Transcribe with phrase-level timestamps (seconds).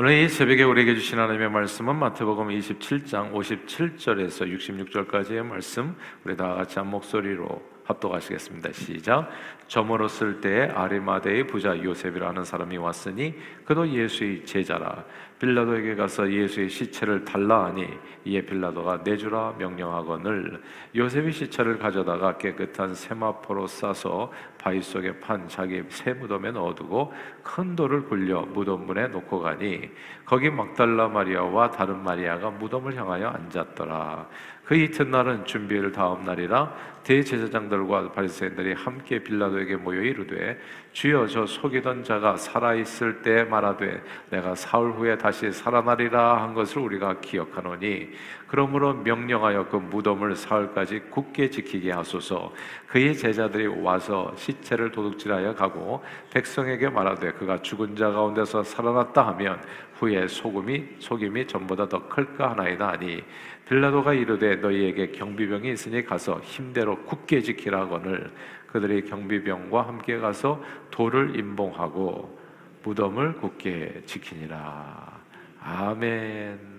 [0.00, 5.96] 오늘 이 새벽에 우리에게 주신 하나님의 말씀은 마태복음 27장 57절에서 66절까지의 말씀.
[6.24, 8.72] 우리 다 같이 한 목소리로 합독하시겠습니다.
[8.72, 9.30] 시작.
[9.66, 13.34] 저물었을 때에 아리마대의 부자 요셉이라는 사람이 왔으니
[13.64, 15.04] 그도 예수의 제자라.
[15.38, 17.86] 빌라도에게 가서 예수의 시체를 달라 하니
[18.24, 20.60] 이에 빌라도가 내주라 명령하거늘
[20.96, 27.12] 요셉이 시체를 가져다가 깨끗한 세마포로 싸서 바위 속에 판 자기 새 무덤에 넣어두고
[27.42, 29.90] 큰 돌을 굴려 무덤문에 놓고 가니
[30.24, 34.26] 거기 막달라 마리아와 다른 마리아가 무덤을 향하여 앉았더라.
[34.64, 40.58] 그 이튿날은 준비일 다음 날이라 대제사장들과 바리새인들이 함께 빌라도에게 모여 이르되
[40.92, 46.82] 주여 저 속이던 자가 살아 있을 때 말하되 내가 사흘 후에 다시 살아나리라 한 것을
[46.82, 48.10] 우리가 기억하노니
[48.48, 52.52] 그러므로 명령하여 그 무덤을 사흘까지 굳게 지키게 하소서.
[52.88, 59.60] 그의 제자들이 와서 시체를 도둑질하여 가고 백성에게 말하되 그가 죽은 자 가운데서 살아났다 하면
[59.98, 63.22] 후에 소금이 속임이 전보다 더 클까 하나이다 하니
[63.68, 68.30] 빌라도가 이르되 너희에게 경비병이 있으니 가서 힘대로 굳게 지키라거늘
[68.68, 72.38] 그들이 경비병과 함께 가서 돌을 임봉하고
[72.82, 75.20] 무덤을 굳게 지키니라.
[75.60, 76.78] 아멘.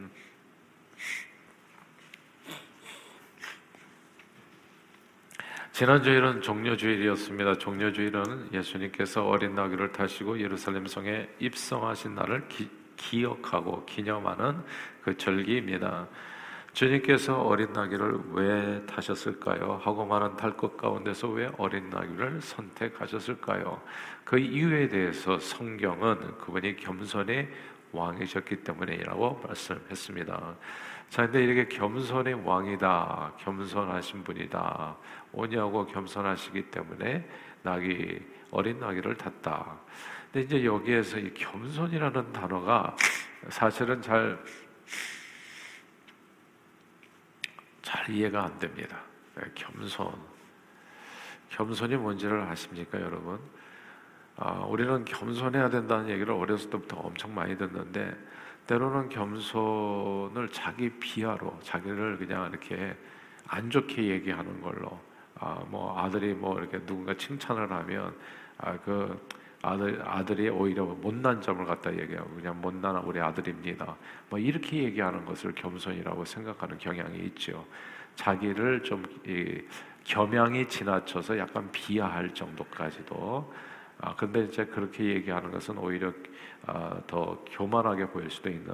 [5.72, 7.58] 지난 주일은 종려주일이었습니다.
[7.58, 14.61] 종려주일은 예수님께서 어린 나귀를 타시고 예루살렘 성에 입성하신 날을 기, 기억하고 기념하는
[15.02, 16.08] 그 절기입니다.
[16.73, 19.80] 주님께서 어린 나귀를 왜 타셨을까요?
[19.84, 23.81] 하고 많은 탈것 가운데서 왜 어린 나귀를 선택하셨을까요?
[24.23, 27.50] 그 이유에 대해서 성경은 그분이 겸손의
[27.92, 30.56] 왕이셨기 때문이라고 말씀했습니다.
[31.09, 34.95] 자, 근데 이렇게 겸손의 왕이다, 겸손하신 분이다,
[35.33, 37.28] 오냐고 겸손하시기 때문에
[37.64, 38.20] 나귀
[38.52, 39.80] 어린 나귀를 탔다.
[40.31, 42.95] 근데 이제 여기에서 이 겸손이라는 단어가
[43.50, 44.38] 사실은 잘
[47.90, 49.02] 잘 이해가 안 됩니다.
[49.34, 50.14] 네, 겸손.
[51.50, 53.39] 겸손이 뭔지를 아십니까, 여러분?
[54.36, 58.16] 아, 우리는 겸손해야 된다는 얘기를 어렸을 때부터 엄청 많이 듣는데,
[58.67, 62.95] 때로는 겸손을 자기 비하로, 자기를 그냥 이렇게
[63.48, 65.00] 안 좋게 얘기하는 걸로,
[65.39, 68.16] 아, 뭐 아들이 뭐 이렇게 누군가 칭찬을 하면,
[68.60, 69.20] 아, 그
[69.61, 73.95] 아들 아들이 오히려 못난 점을 갖다 얘기하고 그냥 못난 우리 아들입니다.
[74.30, 77.65] 뭐 이렇게 얘기하는 것을 겸손이라고 생각하는 경향이 있죠.
[78.15, 79.61] 자기를 좀 이,
[80.05, 83.53] 겸양이 지나쳐서 약간 비하할 정도까지도.
[84.02, 86.11] 아 근데 이제 그렇게 얘기하는 것은 오히려
[86.65, 88.73] 아, 더 교만하게 보일 수도 있는.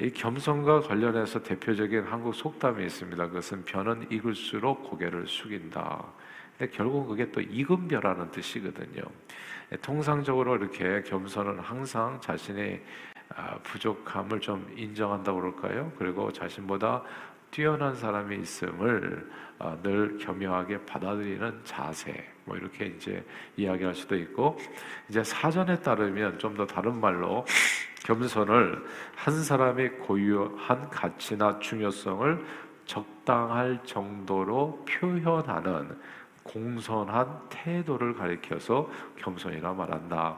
[0.00, 3.26] 이 겸손과 관련해서 대표적인 한국 속담이 있습니다.
[3.28, 6.04] 그것은 변은 익을수록 고개를 숙인다.
[6.56, 9.02] 근데 결국 그게 또 익은 벼라는 뜻이거든요.
[9.72, 12.82] 예, 통상적으로 이렇게 겸손은 항상 자신의
[13.36, 15.92] 아, 부족함을 좀 인정한다고 그럴까요?
[15.96, 17.02] 그리고 자신보다
[17.52, 23.24] 뛰어난 사람이 있음을 아, 늘 겸허하게 받아들이는 자세, 뭐 이렇게 이제
[23.56, 24.58] 이야기할 수도 있고,
[25.08, 27.44] 이제 사전에 따르면 좀 더 다른 말로
[28.04, 32.44] 겸손을 한 사람이 고유한 가치나 중요성을
[32.86, 35.96] 적당할 정도로 표현하는
[36.50, 40.36] 공손한 태도를 가리켜서 겸손이라 말한다.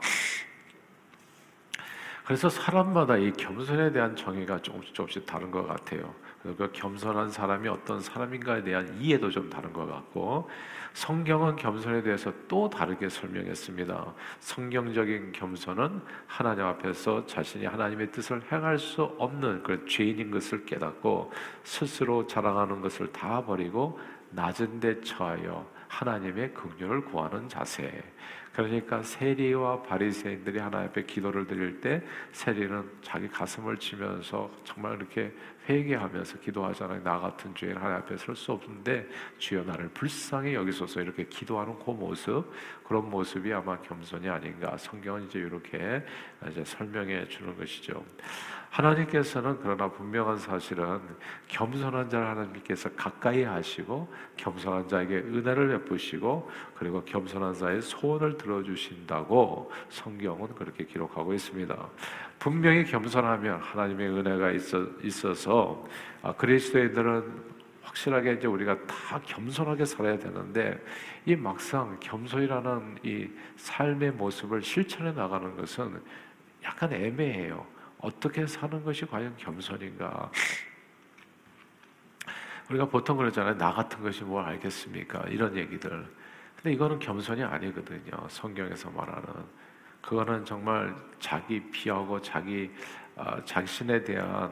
[2.23, 6.13] 그래서 사람마다 이 겸손에 대한 정의가 조금씩 조금씩 다른 것 같아요.
[6.41, 10.49] 그 겸손한 사람이 어떤 사람인가에 대한 이해도 좀 다른 것 같고
[10.93, 14.13] 성경은 겸손에 대해서 또 다르게 설명했습니다.
[14.39, 21.31] 성경적인 겸손은 하나님 앞에서 자신이 하나님의 뜻을 행할 수 없는 그 죄인인 것을 깨닫고
[21.63, 23.99] 스스로 자랑하는 것을 다 버리고
[24.31, 28.03] 낮은 데 처하여 하나님의 긍휼을 구하는 자세.
[28.51, 35.31] 그러니까 세리와 바리새인들이 하나님 앞에 기도를 드릴 때 세리는 자기 가슴을 치면서 정말 이렇게
[35.67, 37.03] 회개하면서 기도하잖아요.
[37.03, 39.07] 나 같은 죄인 하나님 앞에 설 수 없는데
[39.37, 42.51] 주여 나를 불쌍히 여기소서 이렇게 기도하는 그 모습
[42.83, 46.03] 그런 모습이 아마 겸손이 아닌가 성경은 이제 이렇게
[46.49, 48.03] 이제 설명해 주는 것이죠.
[48.71, 50.99] 하나님께서는 그러나 분명한 사실은
[51.47, 60.55] 겸손한 자를 하나님께서 가까이 하시고 겸손한 자에게 은혜를 베푸시고 그리고 겸손한 자의 소원을 들어주신다고 성경은
[60.55, 61.89] 그렇게 기록하고 있습니다.
[62.43, 65.87] 분명히 겸손하면 하나님의 은혜가 있어, 있어 서
[66.21, 67.53] 아, 그리스도인들은
[67.83, 70.77] 확실하게 이제 우리가 다 겸손하게 살아야 되는데
[71.25, 76.01] 이 막상 겸손이라는 이 삶의 모습을 실천해 나가는 것은
[76.65, 77.65] 약간 애매해요.
[77.99, 80.29] 어떻게 사는 것이 과연 겸손인가?
[82.69, 83.57] 우리가 보통 그러잖아요.
[83.57, 85.27] 나 같은 것이 뭘 알겠습니까?
[85.29, 86.05] 이런 얘기들.
[86.57, 88.11] 근데 이거는 겸손이 아니거든요.
[88.27, 89.62] 성경에서 말하는.
[90.03, 92.69] 그거는 정말 자기 비하고 자기
[93.15, 94.51] 어, 자신에 대한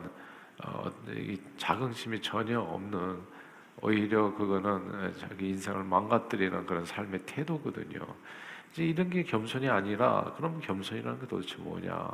[0.63, 3.19] 어, 이 자긍심이 전혀 없는
[3.81, 7.99] 오히려 그거는 자기 인생을 망가뜨리는 그런 삶의 태도거든요.
[8.71, 12.09] 이제 이런 게 겸손이 아니라 그럼 겸손이라는 게 도대체 뭐냐?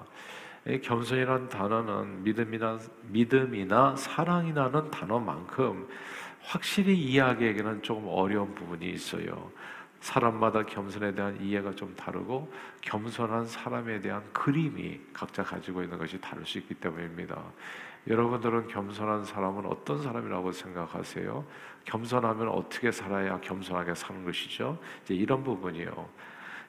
[0.67, 5.87] 이 겸손이라는 단어는 믿음이나 믿음이나 사랑이라는 단어만큼
[6.41, 9.51] 확실히 이해하기에는 조금 어려운 부분이 있어요.
[9.99, 12.51] 사람마다 겸손에 대한 이해가 좀 다르고
[12.81, 17.41] 겸손한 사람에 대한 그림이 각자 가지고 있는 것이 다를 수 있기 때문입니다.
[18.07, 21.45] 여러분들은 겸손한 사람은 어떤 사람이라고 생각하세요?
[21.83, 24.79] 겸손하면 어떻게 살아야 겸손하게 사는 것이죠?
[25.03, 26.07] 이제 이런 부분이요.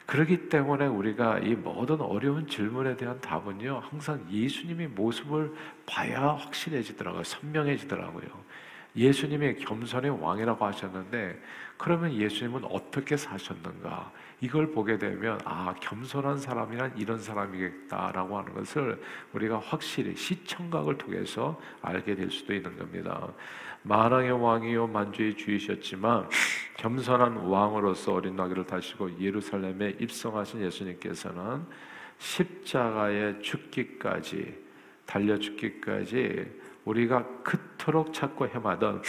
[0.07, 5.55] 그렇기 때문에 우리가 이 모든 어려운 질문에 대한 답은요, 항상 예수님의 모습을
[5.85, 7.25] 봐야 확실해지더라고요.
[7.25, 8.27] 선명해지더라고요.
[8.97, 11.39] 예수님의 겸손의 왕이라고 하셨는데,
[11.79, 14.13] 그러면 예수님은 어떻게 사셨는가?
[14.41, 19.01] 이걸 보게 되면, 아, 겸손한 사람이란 이런 사람이겠다라고 하는 것을
[19.33, 23.33] 우리가 확실히 시청각을 통해서 알게 될 수도 있는 겁니다.
[23.83, 26.29] 만왕의 왕이요 만주의 주이셨지만
[26.77, 31.65] 겸손한 왕으로서 어린 나귀를 타시고 예루살렘에 입성하신 예수님께서는
[32.19, 34.67] 십자가에 죽기까지
[35.07, 36.47] 달려 죽기까지
[36.85, 39.03] 우리가 그토록 찾고 헤매던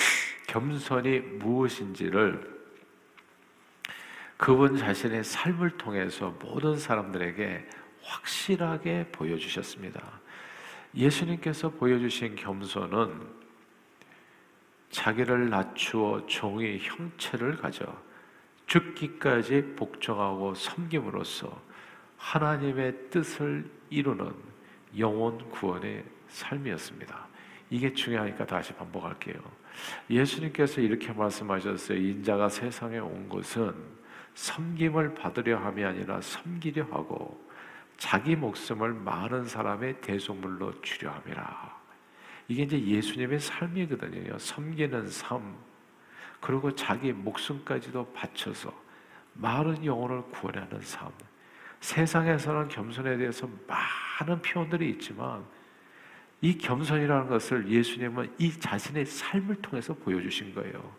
[0.48, 2.59] 겸손이 무엇인지를
[4.40, 7.68] 그분 자신의 삶을 통해서 모든 사람들에게
[8.02, 10.02] 확실하게 보여주셨습니다.
[10.96, 13.20] 예수님께서 보여주신 겸손은
[14.92, 17.86] 자기를 낮추어 종의 형체를 가져
[18.66, 21.62] 죽기까지 복종하고 섬김으로써
[22.16, 24.34] 하나님의 뜻을 이루는
[24.98, 27.28] 영혼 구원의 삶이었습니다.
[27.72, 29.36] 이게 중요하니까 다시 반복할게요.
[30.10, 31.98] 예수님께서 이렇게 말씀하셨어요.
[31.98, 33.99] 인자가 세상에 온 것은
[34.36, 37.50] 섬김을 받으려 함이 아니라 섬기려 하고
[37.98, 41.80] 자기 목숨을 많은 사람의 대속물로 주려 함이라.
[42.48, 44.38] 이게 이제 예수님의 삶이거든요.
[44.40, 45.56] 섬기는 삶.
[46.40, 48.74] 그리고 자기 목숨까지도 바쳐서
[49.34, 51.12] 많은 영혼을 구원하는 삶.
[51.82, 55.44] 세상에서는 겸손에 대해서 많은 표현들이 있지만
[56.42, 60.96] 이 겸손이라는 것을 예수님은 이 자신의 삶을 통해서 보여주신 거예요.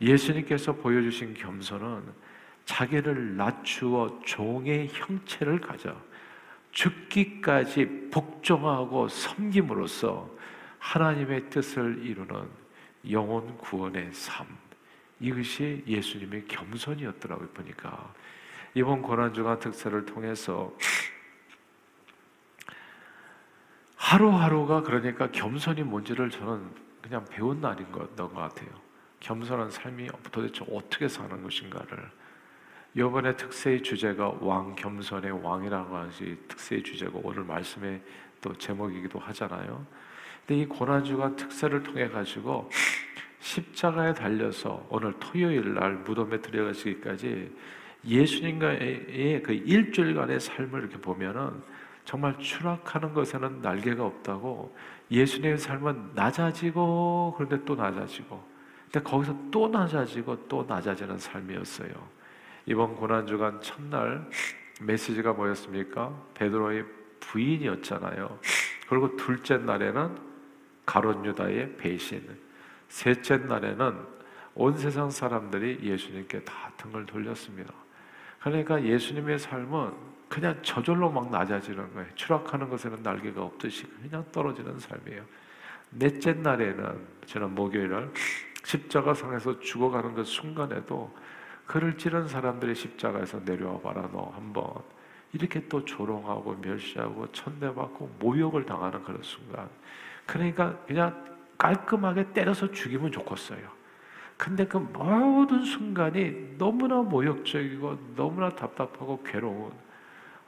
[0.00, 2.04] 예수님께서 보여주신 겸손은
[2.68, 5.96] 자기를 낮추어 종의 형체를 가져
[6.72, 10.28] 죽기까지 복종하고 섬김으로써
[10.78, 12.46] 하나님의 뜻을 이루는
[13.10, 14.46] 영혼 구원의 삶.
[15.18, 18.12] 이것이 예수님의 겸손이었더라고요, 보니까.
[18.74, 20.70] 이번 고난주간 특사를 통해서
[23.96, 26.70] 하루하루가 그러니까 겸손이 뭔지를 저는
[27.00, 28.68] 그냥 배운 날인 것 같아요.
[29.20, 32.17] 겸손한 삶이 도대체 어떻게 사는 것인가를.
[32.98, 38.02] 이번에 특세의 주제가 왕 겸손의 왕이라는 것이 특세의 주제고 오늘 말씀의
[38.40, 39.86] 또 제목이기도 하잖아요.
[40.44, 42.68] 근데 이 고난주간 특사를 통해 가지고
[43.38, 47.54] 십자가에 달려서 오늘 토요일 날 무덤에 들어가시기까지
[48.04, 51.62] 예수님과의 그 일주일간의 삶을 이렇게 보면은
[52.04, 54.76] 정말 추락하는 것에는 날개가 없다고
[55.12, 58.42] 예수님의 삶은 낮아지고 그런데 또 낮아지고
[58.90, 62.17] 근데 거기서 또 낮아지고 또 낮아지는 삶이었어요.
[62.68, 64.28] 이번 고난 주간 첫날
[64.82, 66.14] 메시지가 뭐였습니까?
[66.34, 66.84] 베드로의
[67.18, 68.38] 부인이었잖아요.
[68.90, 70.18] 그리고 둘째 날에는
[70.84, 72.28] 가론 유다의 배신.
[72.88, 73.96] 셋째 날에는
[74.54, 77.72] 온 세상 사람들이 예수님께 다 등을 돌렸습니다.
[78.38, 79.92] 그러니까 예수님의 삶은
[80.28, 82.06] 그냥 저절로 막 낮아지는 거예요.
[82.16, 85.24] 추락하는 것에는 날개가 없듯이 그냥 떨어지는 삶이에요.
[85.90, 88.10] 넷째 날에는 지난 목요일 날
[88.62, 91.10] 십자가 상에서 죽어가는 그 순간에도
[91.68, 94.72] 그를 찌른 사람들의 십자가에서 내려와 봐라 너 한번
[95.34, 99.68] 이렇게 또 조롱하고 멸시하고 천대받고 모욕을 당하는 그런 순간
[100.24, 101.24] 그러니까 그냥
[101.58, 103.60] 깔끔하게 때려서 죽이면 좋겠어요.
[104.38, 109.70] 근데 그 모든 순간이 너무나 모욕적이고 너무나 답답하고 괴로운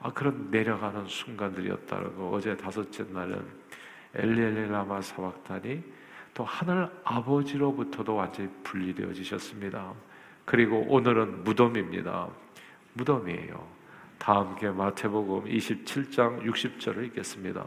[0.01, 3.45] 아, 그런 내려가는 순간들이었다고 어제 다섯째 날은
[4.15, 5.83] 엘리엘리라마 사박단이
[6.33, 9.93] 또 하늘 아버지로부터도 완전히 분리되어지셨습니다.
[10.51, 12.27] 그리고 오늘은 무덤입니다.
[12.95, 13.69] 무덤이에요.
[14.19, 17.65] 다 함께 마태복음 27장 60절을 읽겠습니다.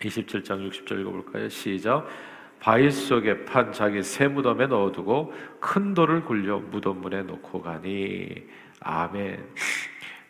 [0.00, 1.48] 27장 60절 읽어볼까요?
[1.48, 2.06] 시작.
[2.60, 8.46] 바위 속에 판 자기 새 무덤에 넣어두고 큰 돌을 굴려 무덤문에 놓고 가니
[8.80, 9.48] 아멘.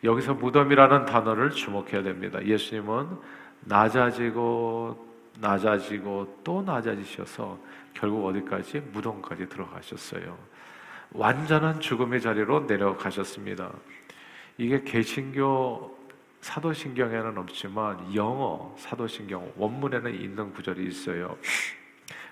[0.05, 2.41] 여기서 무덤이라는 단어를 주목해야 됩니다.
[2.41, 3.09] 예수님은
[3.65, 7.59] 낮아지고 낮아지고 또 낮아지셔서
[7.93, 10.52] 결국 어디까지 무덤까지 들어가셨어요.
[11.13, 13.71] 완전한 죽음의 자리로 내려가셨습니다.
[14.57, 15.97] 이게 개신교
[16.41, 21.37] 사도신경에는 없지만 영어 사도신경 원문에는 있는 구절이 있어요.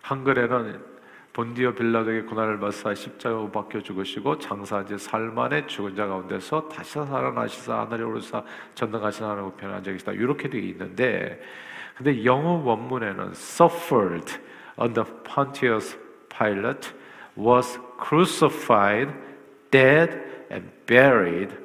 [0.02, 0.92] 한글에는
[1.34, 6.92] 본디오 빌라도에게 고난을 받사 십자가 못 박혀 죽으시고 장사한 지 살만에 죽은 자 가운데서 다시
[6.92, 8.44] 살아나시사 하늘에 오르사
[8.76, 11.42] 전능하신 하나님 우편에 앉아 계시다 이렇게 되어 있는데
[11.96, 14.38] 근데 영어 원문에는 suffered
[14.78, 15.98] under Pontius
[16.28, 17.01] Pilate
[17.38, 19.12] was crucified
[19.72, 20.20] dead
[20.52, 21.56] and buried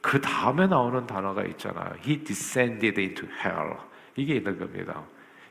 [0.00, 1.94] 그 다음에 나오는 단어가 있잖아요.
[2.06, 3.78] He descended into hell.
[4.16, 5.02] 이게 있는 겁니다.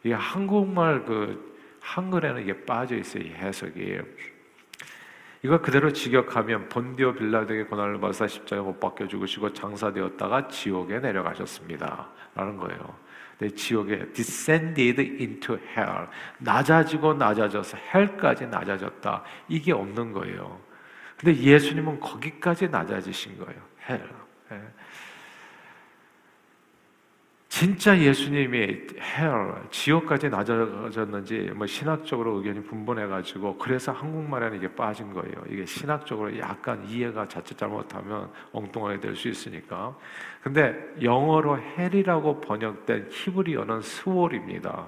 [0.03, 3.23] 이게 한국말 그 한글에는 이게 빠져 있어요.
[3.23, 3.97] 이 해석이.
[5.41, 12.09] 이거 그대로 직역하면 본디오 빌라드에게 고난을 받사 십자가 못 박혀 죽으시고 장사되었다가 지옥에 내려가셨습니다.
[12.35, 12.95] 라는 거예요.
[13.39, 16.07] 네, 지옥에 descended into hell.
[16.39, 19.23] 낮아지고 낮아져서 hell까지 낮아졌다.
[19.47, 20.61] 이게 없는 거예요.
[21.17, 23.61] 근데 예수님은 거기까지 낮아지신 거예요.
[23.89, 24.09] hell.
[27.53, 27.59] 네.
[27.59, 28.57] 진짜 예수님이
[28.99, 35.35] 헬, 지옥까지 낮아졌는지 뭐 신학적으로 의견이 분분해가지고 그래서 한국말에는 이게 빠진 거예요.
[35.47, 39.95] 이게 신학적으로 약간 이해가 자칫 잘못하면 엉뚱하게 될 수 있으니까.
[40.41, 44.87] 근데 영어로 헬이라고 번역된 히브리어는 스월입니다.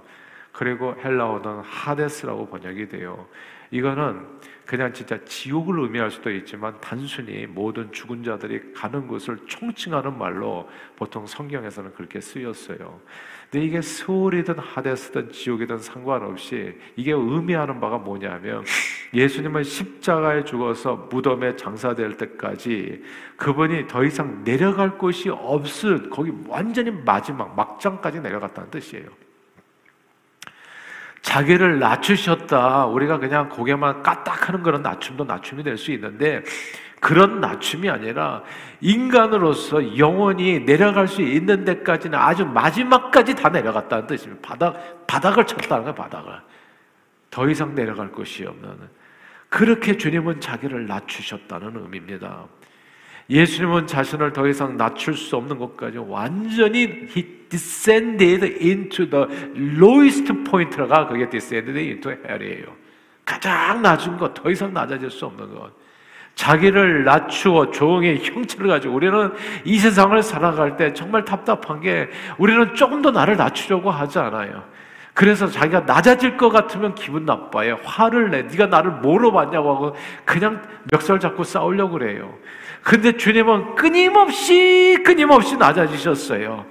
[0.52, 3.28] 그리고 헬라어는 하데스라고 번역이 돼요.
[3.72, 4.26] 이거는
[4.66, 11.28] 그냥 진짜 지옥을 의미할 수도 있지만 단순히 모든 죽은 자들이 가는 곳을 총칭하는 말로 보통
[11.28, 13.00] 성경에서는 그렇게 쓰였어요.
[13.52, 18.66] 근데 이게 스월이든 하데스든 지옥이든 상관없이 이게 의미하는 바가 뭐냐면
[19.14, 23.04] 예수님은 십자가에 죽어서 무덤에 장사될 때까지
[23.38, 29.25] 그분이 더 이상 내려갈 곳이 없을 거기 완전히 마지막 막장까지 내려갔다는 뜻이에요.
[31.26, 32.86] 자기를 낮추셨다.
[32.86, 36.44] 우리가 그냥 고개만 까딱하는 그런 낮춤도 낮춤이 될 수 있는데
[37.02, 38.44] 그런 낮춤이 아니라
[38.80, 44.48] 인간으로서 영원히 내려갈 수 있는 데까지는 아주 마지막까지 다 내려갔다는 뜻입니다.
[44.48, 45.96] 바닥 바닥을 쳤다는 거예요.
[45.96, 46.40] 바닥을
[47.32, 48.78] 더 이상 내려갈 곳이 없는
[49.50, 52.46] 그렇게 주님은 자기를 낮추셨다는 의미입니다.
[53.30, 59.26] 예수님은 자신을 더 이상 낮출 수 없는 것까지 완전히 he descended into the
[59.80, 62.66] lowest point가 그게 descended into hell이에요.
[63.26, 65.72] 가장 낮은 것, 더 이상 낮아질 수 없는 것.
[66.36, 69.32] 자기를 낮추어 종의 형체를 가지고 우리는
[69.64, 74.64] 이 세상을 살아갈 때 정말 답답한 게 우리는 조금 더 나를 낮추려고 하지 않아요.
[75.14, 77.80] 그래서 자기가 낮아질 것 같으면 기분 나빠요.
[77.86, 78.44] 화를 내.
[78.44, 82.38] 네가 나를 뭐로 봤냐고 하고 그냥 멱살 잡고 싸우려고 그래요.
[82.86, 86.68] 근데 주님은 끊임없이 끊임없이 낮아지셨어요.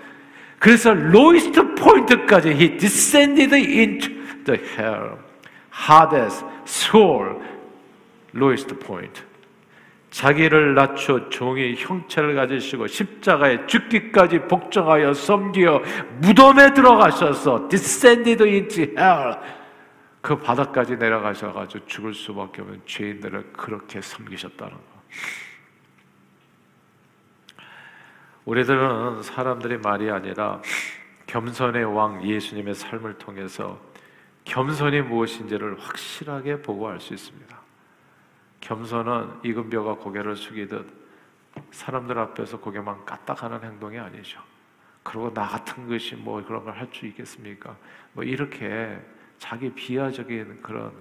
[0.61, 5.19] 그래서 로이스트 포인트까지 he descended into the hell,
[5.77, 7.41] hardest, soul,
[8.33, 9.25] lowest point.
[10.11, 15.83] 자기를 낮춰 종의 형체를 가지시고 십자가에 죽기까지 복종하여 섬기어
[16.21, 19.35] 무덤에 들어가셔서 descended into hell
[20.21, 24.95] 그 바닥까지 내려가셔가지고 죽을 수밖에 없는 죄인들을 그렇게 섬기셨다는 거.
[28.45, 30.61] 우리들은 사람들의 말이 아니라
[31.27, 33.81] 겸손의 왕 예수님의 삶을 통해서
[34.45, 37.59] 겸손이 무엇인지를 확실하게 보고 알 수 있습니다.
[38.61, 40.87] 겸손은 이금뼈가 고개를 숙이듯
[41.71, 44.41] 사람들 앞에서 고개만 까딱하는 행동이 아니죠.
[45.03, 47.77] 그리고 나 같은 것이 뭐 그런 걸 할 수 있겠습니까?
[48.13, 49.01] 뭐 이렇게
[49.39, 50.93] 자기 비하적인 그런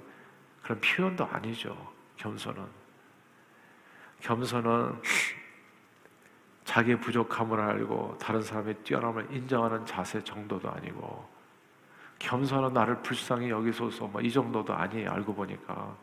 [0.61, 1.75] 그런 표현도 아니죠.
[2.17, 2.63] 겸손은
[4.21, 5.01] 겸손은
[6.65, 11.27] 자기의 부족함을 알고 다른 사람의 뛰어남을 인정하는 자세 정도도 아니고
[12.19, 15.09] 겸손은 나를 불쌍히 여기소서 뭐 이 정도도 아니에요.
[15.11, 15.95] 알고 보니까.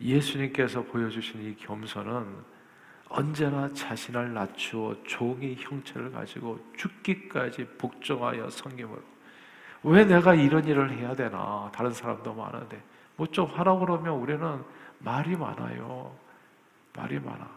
[0.00, 2.26] 예수님께서 보여주신 이 겸손은
[3.08, 9.00] 언제나 자신을 낮추어 종의 형체를 가지고 죽기까지 복종하여 성김으로.
[9.84, 11.70] 왜 내가 이런 일을 해야 되나?
[11.74, 12.80] 다른 사람도 많은데.
[13.16, 14.62] 뭐 좀 하라고 그러면 우리는
[15.00, 16.14] 말이 많아요.
[16.96, 17.48] 말이 많아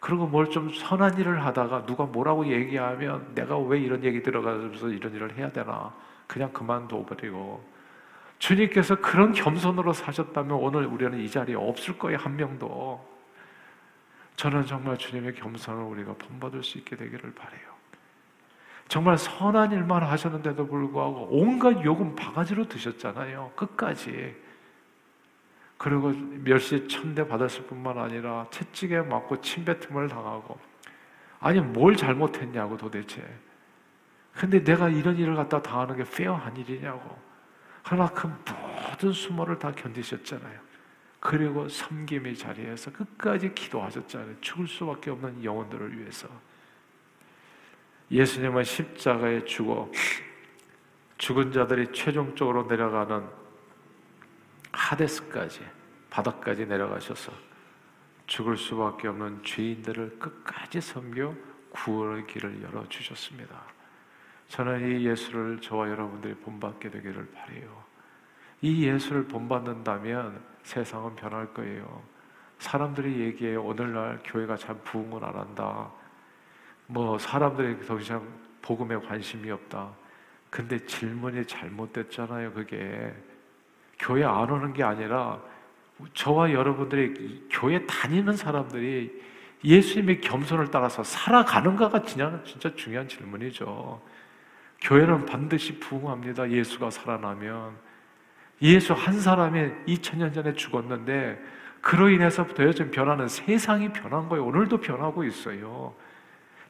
[0.00, 5.14] 그리고 뭘 좀 선한 일을 하다가 누가 뭐라고 얘기하면 내가 왜 이런 얘기 들어가면서 이런
[5.14, 5.92] 일을 해야 되나
[6.26, 7.62] 그냥 그만둬버리고.
[8.38, 13.06] 주님께서 그런 겸손으로 사셨다면 오늘 우리는 이 자리에 없을 거예요 한 명도.
[14.36, 17.68] 저는 정말 주님의 겸손을 우리가 본받을 수 있게 되기를 바래요.
[18.88, 24.34] 정말 선한 일만 하셨는데도 불구하고 온갖 요금 바가지로 드셨잖아요 끝까지
[25.80, 26.12] 그리고
[26.44, 30.60] 멸시 천대 받았을 뿐만 아니라 채찍에 맞고 침뱉음을 당하고
[31.38, 33.26] 아니 뭘 잘못했냐고 도대체.
[34.34, 37.18] 근데 내가 이런 일을 갖다 당하는 게 페어한 일이냐고.
[37.82, 40.60] 그러나 그 모든 수모를 다 견디셨잖아요.
[41.18, 44.38] 그리고 섬김의 자리에서 끝까지 기도하셨잖아요.
[44.42, 46.28] 죽을 수밖에 없는 영혼들을 위해서.
[48.10, 49.90] 예수님은 십자가에 죽어
[51.16, 53.39] 죽은 자들이 최종적으로 내려가는
[54.80, 55.60] 하데스까지
[56.08, 57.32] 바닥까지 내려가셔서
[58.26, 61.34] 죽을 수밖에 없는 죄인들을 끝까지 섬겨
[61.70, 63.62] 구원의 길을 열어 주셨습니다.
[64.48, 67.84] 저는 이 예수를 저와 여러분들이 본받게 되기를 바래요.
[68.62, 72.02] 이 예수를 본받는다면 세상은 변할 거예요.
[72.58, 75.90] 사람들이 얘기해 오늘날 교회가 참 부흥을 안 한다.
[76.86, 78.26] 뭐 사람들이 더 이상
[78.60, 79.92] 복음에 관심이 없다.
[80.50, 82.52] 근데 질문이 잘못됐잖아요.
[82.52, 83.14] 그게
[84.00, 85.40] 교회 안 오는 게 아니라
[86.14, 89.20] 저와 여러분들이 교회 다니는 사람들이
[89.62, 94.00] 예수님의 겸손을 따라서 살아가는가가 진짜, 중요한 질문이죠.
[94.80, 96.50] 교회는 반드시 부흥합니다.
[96.50, 97.76] 예수가 살아나면.
[98.62, 101.38] 예수 한 사람이 2000년 전에 죽었는데
[101.82, 104.46] 그로 인해서부터 요즘 변하는 세상이 변한 거예요.
[104.46, 105.94] 오늘도 변하고 있어요.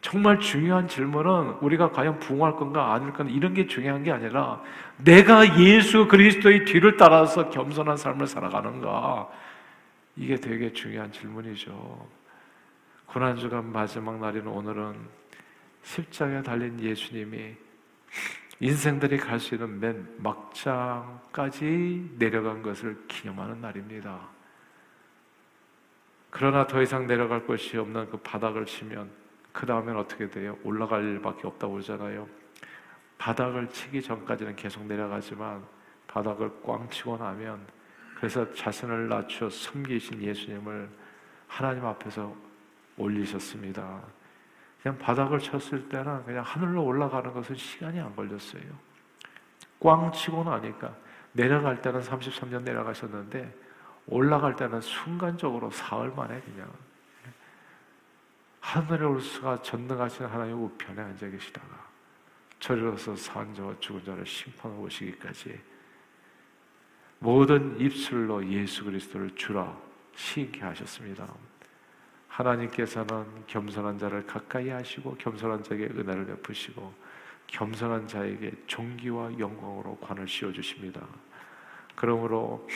[0.00, 4.62] 정말 중요한 질문은 우리가 과연 부흥할 건가 아닐 건가 이런 게 중요한 게 아니라
[4.96, 9.28] 내가 예수 그리스도의 뒤를 따라서 겸손한 삶을 살아가는가
[10.16, 12.08] 이게 되게 중요한 질문이죠.
[13.06, 14.94] 고난 주간 마지막 날인 오늘은
[15.82, 17.54] 십자가에 달린 예수님이
[18.60, 24.28] 인생들이 갈 수 있는 맨 막장까지 내려간 것을 기념하는 날입니다.
[26.30, 29.10] 그러나 더 이상 내려갈 곳이 없는 그 바닥을 치면
[29.52, 30.56] 그 다음엔 어떻게 돼요?
[30.64, 32.28] 올라갈 일밖에 없다고 그러잖아요.
[33.18, 35.62] 바닥을 치기 전까지는 계속 내려가지만
[36.06, 37.66] 바닥을 꽝 치고 나면
[38.16, 40.88] 그래서 자신을 낮춰 섬기신 예수님을
[41.46, 42.34] 하나님 앞에서
[42.96, 44.00] 올리셨습니다.
[44.82, 48.62] 그냥 바닥을 쳤을 때는 그냥 하늘로 올라가는 것은 시간이 안 걸렸어요.
[49.78, 50.94] 꽝 치고 나니까
[51.32, 53.54] 내려갈 때는 33년 내려가셨는데
[54.06, 56.70] 올라갈 때는 순간적으로 사흘 만에 그냥
[58.60, 61.88] 하늘의 올수가 전능하신 하나님 우편에 앉아 계시다가
[62.58, 65.58] 저리로서 산 자와 죽은 자를 심판하고 오시기까지
[67.18, 69.76] 모든 입술로 예수 그리스도를 주라
[70.14, 71.28] 시인케 하셨습니다.
[72.28, 76.94] 하나님께서는 겸손한 자를 가까이 하시고 겸손한 자에게 은혜를 베푸시고
[77.46, 81.06] 겸손한 자에게 존귀와 영광으로 관을 씌워 주십니다.
[81.96, 82.68] 그러므로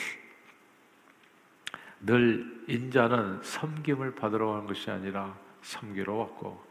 [2.00, 6.62] 늘 인자는 섬김을 받으러 가는 것이 아니라 섬기러 왔고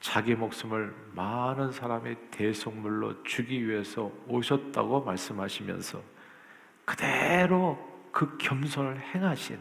[0.00, 6.00] 자기 목숨을 많은 사람의 대속물로 주기 위해서 오셨다고 말씀하시면서
[6.84, 7.76] 그대로
[8.12, 9.58] 그 겸손을 행하신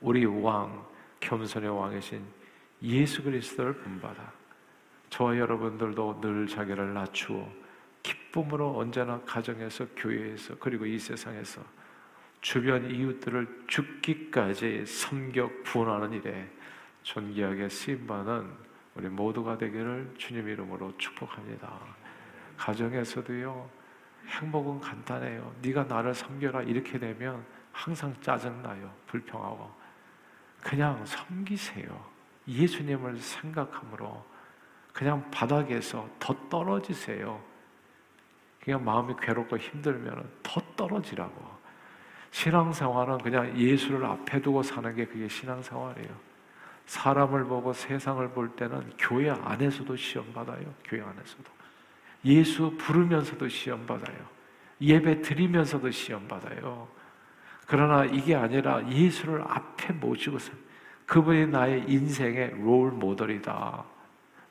[0.00, 0.84] 우리 왕
[1.20, 2.24] 겸손의 왕이신
[2.82, 4.32] 예수 그리스도를 본받아
[5.10, 7.48] 저와 여러분들도 늘 자기를 낮추어
[8.02, 11.62] 기쁨으로 언제나 가정에서 교회에서 그리고 이 세상에서
[12.40, 16.50] 주변 이웃들을 죽기까지 섬겨 구원하는 일에
[17.04, 18.50] 존귀하게 쓰임받는
[18.96, 21.70] 우리 모두가 되기를 주님 이름으로 축복합니다.
[22.56, 23.70] 가정에서도요
[24.26, 25.54] 행복은 간단해요.
[25.62, 28.90] 네가 나를 섬겨라 이렇게 되면 항상 짜증나요.
[29.06, 29.70] 불평하고
[30.62, 32.04] 그냥 섬기세요.
[32.48, 34.24] 예수님을 생각함으로
[34.92, 37.42] 그냥 바닥에서 더 떨어지세요.
[38.60, 41.54] 그냥 마음이 괴롭고 힘들면 더 떨어지라고.
[42.30, 46.33] 신앙생활은 그냥 예수를 앞에 두고 사는 게 그게 신앙생활이에요.
[46.86, 50.74] 사람을 보고 세상을 볼 때는 교회 안에서도 시험 받아요.
[50.84, 51.44] 교회 안에서도.
[52.24, 54.16] 예수 부르면서도 시험 받아요.
[54.80, 56.88] 예배 드리면서도 시험 받아요.
[57.66, 60.52] 그러나 이게 아니라 예수를 앞에 모시고서
[61.06, 63.84] 그분이 나의 인생의 롤 모델이다.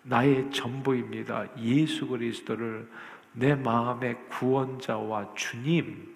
[0.03, 1.57] 나의 전부입니다.
[1.57, 2.89] 예수 그리스도를
[3.31, 6.13] 내 마음의 구원자와 주님,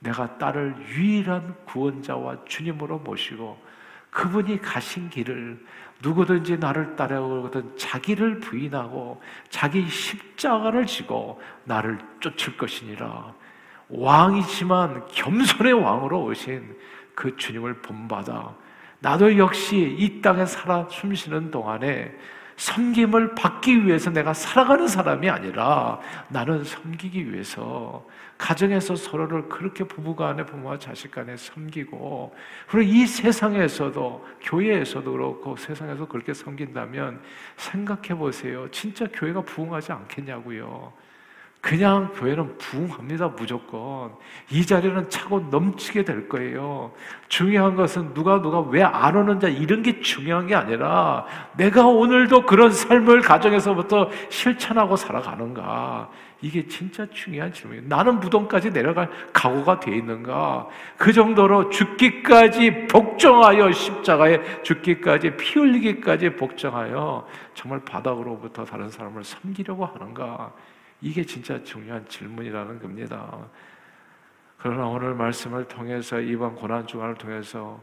[0.00, 3.60] 내가 딸을 유일한 구원자와 주님으로 모시고
[4.18, 5.64] 그분이 가신 길을
[6.02, 13.32] 누구든지 나를 따라오거든 자기를 부인하고 자기 십자가를 지고 나를 쫓을 것이니라.
[13.88, 16.76] 왕이지만 겸손의 왕으로 오신
[17.14, 18.56] 그 주님을 본받아
[18.98, 22.12] 나도 역시 이 땅에 살아 숨쉬는 동안에
[22.58, 28.04] 섬김을 받기 위해서 내가 살아가는 사람이 아니라 나는 섬기기 위해서
[28.36, 32.34] 가정에서 서로를 그렇게 부부간에 부모와 자식간에 섬기고
[32.68, 37.20] 그리고 이 세상에서도 교회에서도 그렇고 세상에서 그렇게 섬긴다면
[37.56, 38.68] 생각해 보세요.
[38.72, 40.92] 진짜 교회가 부흥하지 않겠냐고요.
[41.68, 44.12] 그냥 교회는 부흥합니다, 무조건.
[44.50, 46.92] 이 자리는 차고 넘치게 될 거예요.
[47.28, 51.26] 중요한 것은 누가 누가 왜 안 오는지 이런 게 중요한 게 아니라
[51.58, 56.08] 내가 오늘도 그런 삶을 가정에서부터 실천하고 살아가는가.
[56.40, 57.86] 이게 진짜 중요한 질문이에요.
[57.86, 60.68] 나는 무덤까지 내려갈 각오가 돼 있는가?
[60.96, 70.50] 그 정도로 죽기까지 복종하여 십자가에 죽기까지 피 흘리기까지 복종하여 정말 바닥으로부터 다른 사람을 섬기려고 하는가?
[71.00, 73.46] 이게 진짜 중요한 질문이라는 겁니다.
[74.58, 77.80] 그러나 오늘 말씀을 통해서 이번 고난 주간을 통해서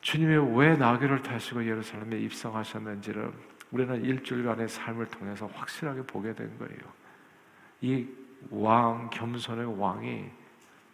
[0.00, 3.32] 주님이 왜 나귀를 타시고 예루살렘에 입성하셨는지를
[3.70, 6.78] 우리는 일주일간의 삶을 통해서 확실하게 보게 된 거예요.
[7.80, 8.06] 이
[8.50, 10.30] 왕, 겸손의 왕이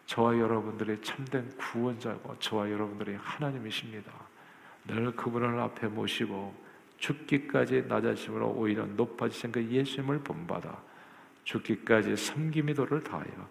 [0.07, 4.13] 저와 여러분들의 참된 구원자고 저와 여러분들의 하나님이십니다.
[4.87, 6.70] 늘 그분을 앞에 모시고
[7.01, 10.79] 죽기까지 낮아짐으로 오히려 높아지신 그 예수님을 본받아
[11.45, 13.49] 죽기까지 섬김의 도를 다하여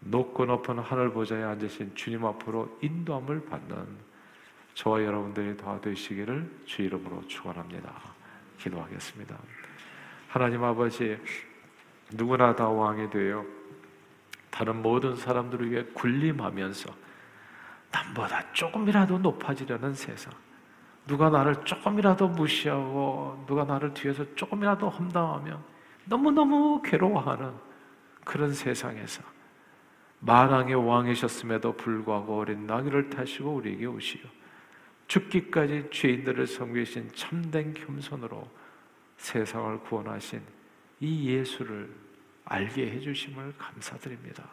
[0.00, 4.06] 높고 높은 하늘 보좌에 앉으신 주님 앞으로 인도함을 받는
[4.74, 7.92] 저와 여러분들이 다 되시기를 주 이름으로 축원합니다.
[8.58, 9.36] 기도하겠습니다.
[10.28, 11.18] 하나님 아버지
[12.12, 13.44] 누구나 다 왕이 되어
[14.50, 16.94] 다른 모든 사람들을 위해 군림하면서
[17.90, 20.32] 남보다 조금이라도 높아지려는 세상
[21.06, 25.60] 누가 나를 조금이라도 무시하고 누가 나를 뒤에서 조금이라도 험담하며
[26.06, 27.52] 너무너무 괴로워하는
[28.24, 29.22] 그런 세상에서
[30.20, 34.22] 만왕의 왕이셨음에도 불구하고 어린 나귀를 타시고 우리에게 오시어
[35.06, 38.48] 죽기까지 죄인들을 섬기신 참된 겸손으로
[39.16, 40.42] 세상을 구원하신
[41.00, 41.92] 이 예수를
[42.44, 44.44] 알게 해주심을 감사드립니다.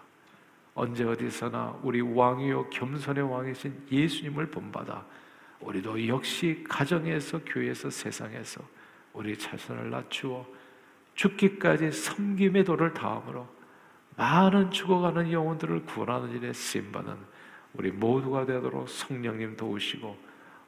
[0.76, 5.06] 언제 어디서나 우리 왕이요 겸손의 왕이신 예수님을 본받아
[5.66, 8.62] 우리도 역시 가정에서 교회에서 세상에서
[9.14, 10.46] 우리 자신을 낮추어
[11.16, 13.48] 죽기까지 섬김의 도를 다함으로
[14.16, 17.16] 많은 죽어가는 영혼들을 구원하는 일에 쓰임받는
[17.74, 20.18] 우리 모두가 되도록 성령님 도우시고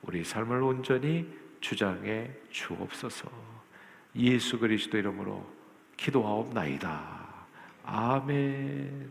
[0.04, 1.28] 우리 삶을 온전히
[1.60, 3.30] 주장해 주옵소서
[4.16, 5.46] 예수 그리스도 이름으로
[5.98, 7.26] 기도하옵나이다.
[7.84, 9.10] 아멘.